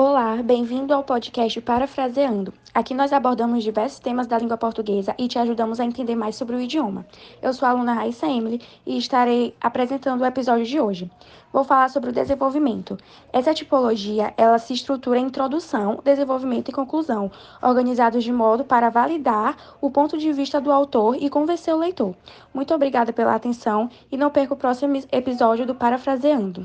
[0.00, 2.54] Olá, bem-vindo ao podcast Parafraseando.
[2.72, 6.54] Aqui nós abordamos diversos temas da língua portuguesa e te ajudamos a entender mais sobre
[6.54, 7.04] o idioma.
[7.42, 11.10] Eu sou a aluna Raíssa Emily e estarei apresentando o episódio de hoje.
[11.52, 12.96] Vou falar sobre o desenvolvimento.
[13.32, 17.28] Essa tipologia, ela se estrutura em introdução, desenvolvimento e conclusão,
[17.60, 22.14] organizados de modo para validar o ponto de vista do autor e convencer o leitor.
[22.54, 26.56] Muito obrigada pela atenção e não perca o próximo episódio do Parafraseando.